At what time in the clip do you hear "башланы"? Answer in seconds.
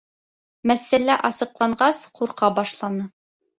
2.59-3.09